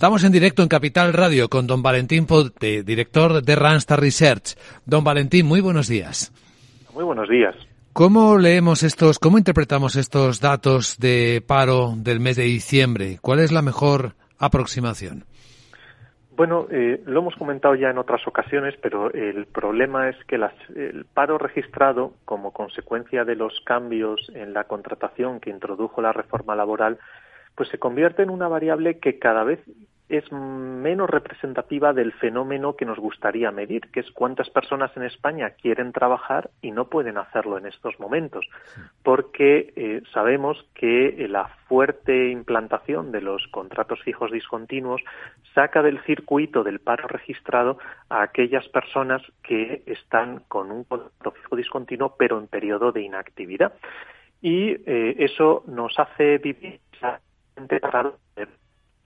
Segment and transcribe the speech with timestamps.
[0.00, 4.56] Estamos en directo en Capital Radio con don Valentín Ponte, director de Randstad Research.
[4.86, 6.32] Don Valentín, muy buenos días.
[6.94, 7.54] Muy buenos días.
[7.92, 13.18] ¿Cómo leemos estos, cómo interpretamos estos datos de paro del mes de diciembre?
[13.20, 15.24] ¿Cuál es la mejor aproximación?
[16.34, 21.04] Bueno, eh, lo hemos comentado ya en otras ocasiones, pero el problema es que el
[21.12, 26.98] paro registrado, como consecuencia de los cambios en la contratación que introdujo la reforma laboral,
[27.54, 29.60] pues se convierte en una variable que cada vez
[30.10, 35.50] es menos representativa del fenómeno que nos gustaría medir, que es cuántas personas en España
[35.50, 38.44] quieren trabajar y no pueden hacerlo en estos momentos,
[39.04, 45.00] porque eh, sabemos que la fuerte implantación de los contratos fijos discontinuos
[45.54, 51.56] saca del circuito del paro registrado a aquellas personas que están con un contrato fijo
[51.56, 53.72] discontinuo pero en periodo de inactividad.
[54.42, 56.80] Y eh, eso nos hace vivir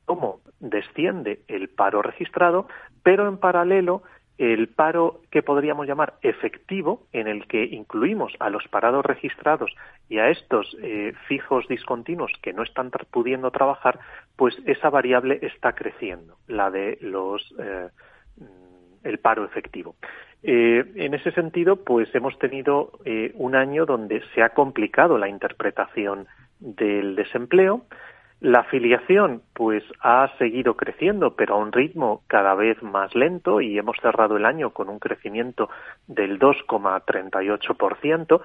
[0.05, 2.67] cómo desciende el paro registrado,
[3.03, 4.03] pero en paralelo
[4.39, 9.71] el paro que podríamos llamar efectivo, en el que incluimos a los parados registrados
[10.09, 14.01] y a estos eh, fijos discontinuos que no están pudiendo trabajar,
[14.37, 17.89] pues esa variable está creciendo, la de los eh,
[19.05, 19.95] el paro efectivo.
[20.43, 22.99] Eh, en ese sentido, pues hemos tenido
[23.35, 26.27] un año donde se ha complicado la interpretación
[26.59, 27.85] del desempleo.
[28.45, 33.78] La afiliación, pues, ha seguido creciendo, pero a un ritmo cada vez más lento y
[33.78, 35.70] hemos cerrado el año con un crecimiento
[36.06, 38.42] del 2,38%,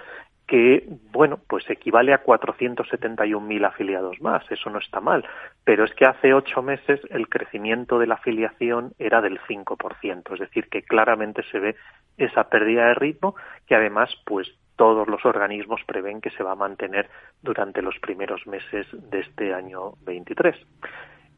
[0.47, 4.49] que, bueno, pues equivale a 471.000 afiliados más.
[4.49, 5.27] Eso no está mal,
[5.65, 10.39] pero es que hace ocho meses el crecimiento de la afiliación era del 5%, es
[10.39, 11.75] decir, que claramente se ve
[12.17, 13.35] esa pérdida de ritmo
[13.67, 14.49] que además, pues,
[14.79, 17.09] todos los organismos prevén que se va a mantener
[17.41, 20.55] durante los primeros meses de este año 23.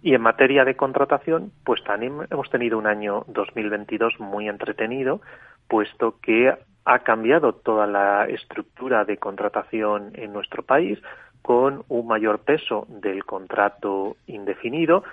[0.04, 5.22] Y en materia de contratación, pues también hemos tenido un año 2022 muy entretenido,
[5.68, 6.54] puesto que
[6.86, 11.02] ha cambiado toda la estructura de contratación en nuestro país,
[11.42, 15.04] con un mayor peso del contrato indefinido,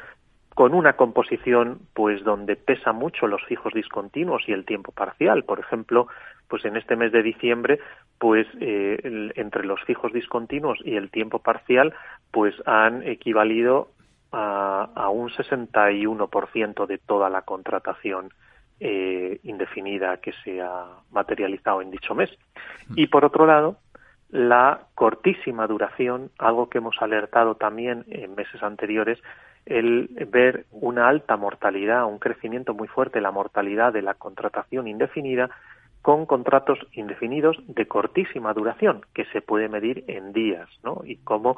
[0.58, 5.44] con una composición pues donde pesa mucho los fijos discontinuos y el tiempo parcial.
[5.44, 6.08] Por ejemplo,
[6.48, 7.78] pues en este mes de diciembre,
[8.18, 11.94] pues eh, entre los fijos discontinuos y el tiempo parcial,
[12.32, 13.92] pues han equivalido
[14.32, 18.30] a, a un 61% de toda la contratación
[18.80, 22.30] eh, indefinida que se ha materializado en dicho mes.
[22.96, 23.76] Y por otro lado,
[24.30, 29.18] la cortísima duración, algo que hemos alertado también en meses anteriores,
[29.66, 35.50] el ver una alta mortalidad, un crecimiento muy fuerte la mortalidad de la contratación indefinida,
[36.02, 41.02] con contratos indefinidos de cortísima duración, que se puede medir en días, ¿no?
[41.04, 41.56] Y como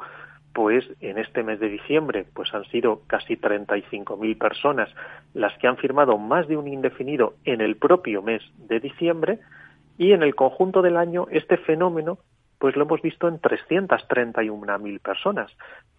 [0.53, 4.89] pues en este mes de diciembre pues han sido casi 35.000 personas
[5.33, 9.39] las que han firmado más de un indefinido en el propio mes de diciembre
[9.97, 12.17] y en el conjunto del año este fenómeno
[12.61, 15.51] pues lo hemos visto en 331.000 personas,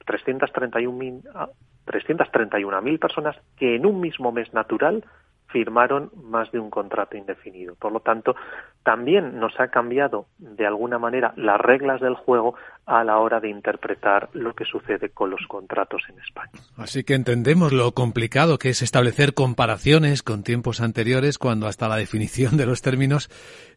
[0.07, 1.51] 331.000
[1.85, 5.05] 331.000 personas que en un mismo mes natural
[5.53, 7.75] firmaron más de un contrato indefinido.
[7.77, 8.35] Por lo tanto,
[8.83, 12.55] también nos ha cambiado de alguna manera las reglas del juego
[12.87, 16.51] a la hora de interpretar lo que sucede con los contratos en España.
[16.77, 21.97] Así que entendemos lo complicado que es establecer comparaciones con tiempos anteriores cuando hasta la
[21.97, 23.29] definición de los términos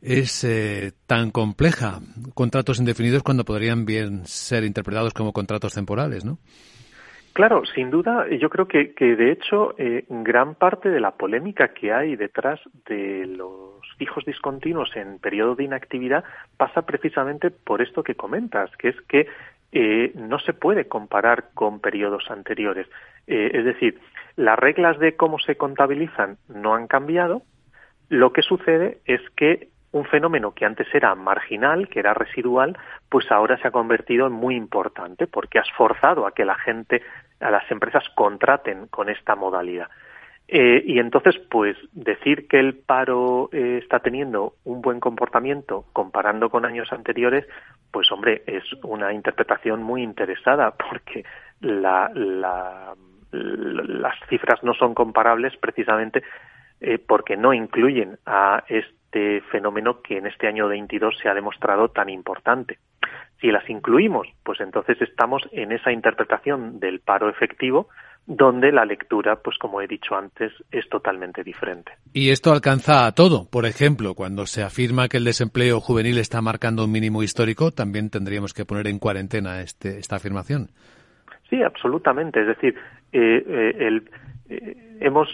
[0.02, 2.00] es eh, tan compleja.
[2.34, 6.40] Contratos indefinidos cuando podrían bien ser interpretados como contratos temporales, ¿no?
[7.36, 11.74] Claro, sin duda, yo creo que, que de hecho eh, gran parte de la polémica
[11.74, 16.24] que hay detrás de los fijos discontinuos en periodo de inactividad
[16.56, 19.28] pasa precisamente por esto que comentas, que es que
[19.74, 22.88] eh, no se puede comparar con periodos anteriores.
[23.28, 24.00] Eh, es decir,
[24.38, 27.42] las reglas de cómo se contabilizan no han cambiado.
[28.08, 33.32] Lo que sucede es que un fenómeno que antes era marginal, que era residual, pues
[33.32, 37.02] ahora se ha convertido en muy importante porque has forzado a que la gente,
[37.40, 39.88] a las empresas contraten con esta modalidad.
[40.50, 46.50] Eh, y entonces, pues decir que el paro eh, está teniendo un buen comportamiento comparando
[46.50, 47.48] con años anteriores,
[47.90, 51.24] pues hombre, es una interpretación muy interesada porque
[51.62, 52.94] la, la,
[53.32, 56.22] las cifras no son comparables precisamente
[56.82, 59.05] eh, porque no incluyen a este
[59.52, 62.80] fenómeno que en este año 22 se ha demostrado tan importante.
[63.42, 67.90] Si las incluimos, pues entonces estamos en esa interpretación del paro efectivo,
[68.28, 71.92] donde la lectura, pues como he dicho antes, es totalmente diferente.
[72.14, 73.48] Y esto alcanza a todo.
[73.52, 78.10] Por ejemplo, cuando se afirma que el desempleo juvenil está marcando un mínimo histórico, también
[78.10, 80.70] tendríamos que poner en cuarentena este, esta afirmación.
[81.50, 82.42] Sí, absolutamente.
[82.42, 82.76] Es decir,
[83.12, 84.10] eh, eh, el,
[84.50, 85.30] eh, hemos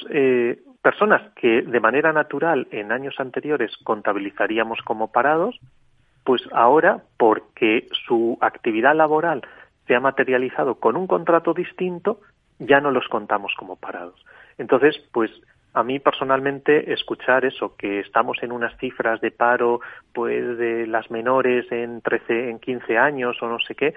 [0.82, 5.60] personas que de manera natural en años anteriores contabilizaríamos como parados,
[6.24, 9.42] pues ahora, porque su actividad laboral
[9.88, 12.20] se ha materializado con un contrato distinto,
[12.60, 14.24] ya no los contamos como parados.
[14.58, 15.32] Entonces, pues
[15.74, 19.80] a mí personalmente escuchar eso, que estamos en unas cifras de paro,
[20.14, 23.94] pues de las menores en 13, en 15 años o no sé qué,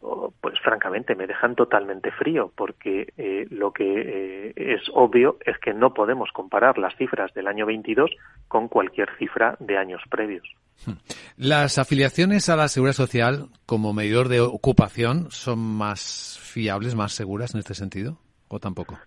[0.00, 5.74] pues francamente me dejan totalmente frío porque eh, lo que eh, es obvio es que
[5.74, 8.10] no podemos comparar las cifras del año 22
[8.48, 10.46] con cualquier cifra de años previos.
[10.84, 10.92] Hmm.
[11.36, 17.54] ¿Las afiliaciones a la Seguridad Social como medidor de ocupación son más fiables, más seguras
[17.54, 18.18] en este sentido
[18.48, 18.98] o tampoco?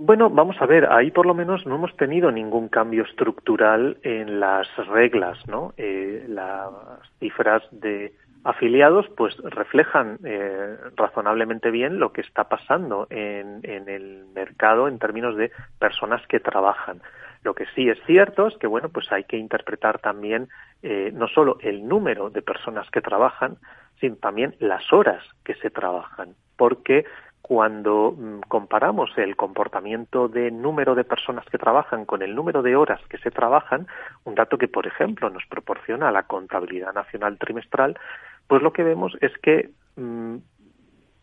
[0.00, 4.38] Bueno, vamos a ver, ahí por lo menos no hemos tenido ningún cambio estructural en
[4.38, 5.74] las reglas, ¿no?
[5.76, 6.70] Eh, las
[7.18, 14.88] cifras de afiliados pues reflejan eh, razonablemente bien lo que está pasando en, el mercado
[14.88, 17.00] en términos de personas que trabajan.
[17.42, 20.48] Lo que sí es cierto es que bueno pues hay que interpretar también
[20.82, 23.56] eh, no solo el número de personas que trabajan,
[24.00, 27.04] sino también las horas que se trabajan, porque
[27.42, 32.76] cuando mm, comparamos el comportamiento de número de personas que trabajan con el número de
[32.76, 33.86] horas que se trabajan,
[34.24, 37.98] un dato que, por ejemplo, nos proporciona la contabilidad nacional trimestral,
[38.46, 40.36] pues lo que vemos es que mm,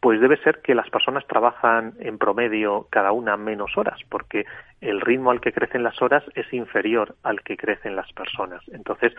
[0.06, 4.45] pues debe ser que las personas trabajan en promedio cada una menos horas, porque
[4.79, 8.62] el ritmo al que crecen las horas es inferior al que crecen las personas.
[8.67, 9.13] Entonces,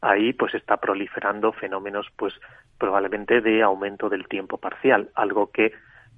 [0.00, 2.34] ahí pues está proliferando fenómenos pues
[2.76, 5.72] probablemente de aumento del tiempo parcial, algo que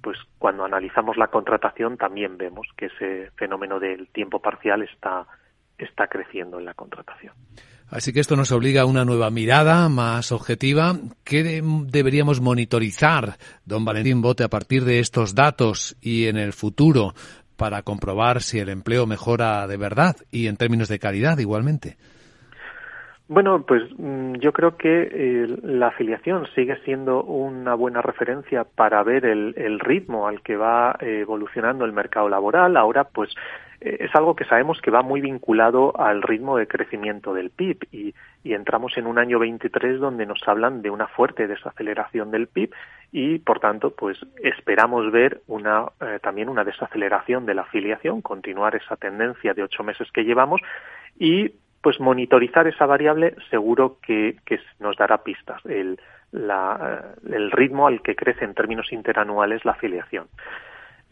[0.05, 5.25] pues cuando analizamos la contratación también vemos que ese fenómeno del tiempo parcial está,
[5.79, 7.33] está creciendo en la contratación.
[7.89, 10.95] Así que esto nos obliga a una nueva mirada más objetiva.
[11.23, 17.15] ¿Qué deberíamos monitorizar, don Valentín Bote, a partir de estos datos y en el futuro
[17.55, 21.97] para comprobar si el empleo mejora de verdad y en términos de calidad igualmente?
[23.27, 29.01] Bueno, pues mm, yo creo que eh, la afiliación sigue siendo una buena referencia para
[29.01, 32.77] ver el, ritmo al que va eh, evolucionando el mercado laboral.
[32.77, 33.33] Ahora, pues
[33.81, 37.87] eh, es algo que sabemos que va muy vinculado al ritmo de crecimiento del PIB
[37.91, 38.13] y,
[38.43, 42.69] entramos en un año 23 donde nos hablan de una fuerte desaceleración del PIB
[43.11, 45.87] y, por tanto, pues esperamos ver una,
[46.21, 50.61] también una desaceleración de la afiliación, continuar esa tendencia de ocho meses que llevamos
[51.17, 51.53] y
[51.85, 54.37] pues monitorizar esa variable seguro que,
[54.79, 55.99] nos dará pistas, el,
[57.51, 60.25] ritmo al que crece en términos interanuales la afiliación.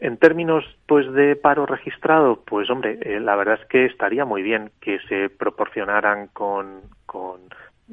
[0.00, 4.42] En términos pues de paro registrado, pues hombre, eh, la verdad es que estaría muy
[4.42, 7.42] bien que se proporcionaran con, con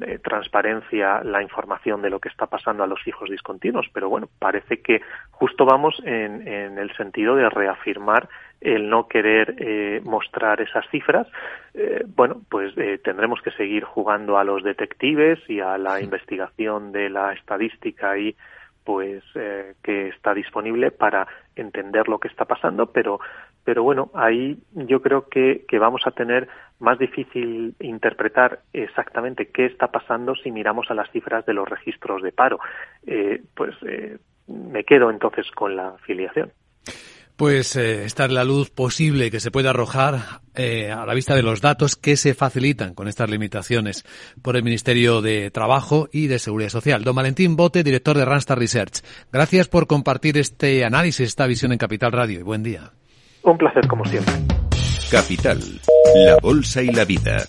[0.00, 4.28] eh, transparencia la información de lo que está pasando a los hijos discontinuos, pero bueno,
[4.40, 6.48] parece que justo vamos en
[6.78, 8.28] el sentido de reafirmar
[8.62, 11.26] el no querer eh, mostrar esas cifras,
[11.74, 16.92] eh, bueno, pues eh, tendremos que seguir jugando a los detectives y a la investigación
[16.92, 18.36] de la estadística y
[18.84, 19.22] pues
[19.84, 23.20] que está disponible para entender lo que está pasando, pero
[23.64, 26.48] pero bueno, ahí yo creo que, que vamos a tener
[26.80, 32.22] más difícil interpretar exactamente qué está pasando si miramos a las cifras de los registros
[32.22, 32.58] de paro.
[33.54, 33.76] pues
[34.48, 36.50] me quedo entonces con la afiliación.
[37.36, 41.34] Pues eh, esta es la luz posible que se puede arrojar eh, a la vista
[41.34, 44.04] de los datos que se facilitan con estas limitaciones
[44.42, 47.04] por el Ministerio de Trabajo y de Seguridad Social.
[47.04, 49.00] Don Valentín Bote, director de Randstad Research.
[49.32, 52.92] Gracias por compartir este análisis, esta visión en Capital Radio y buen día.
[53.42, 54.34] Un placer como siempre.
[55.10, 55.60] Capital,
[56.14, 57.46] la Bolsa y la Vida.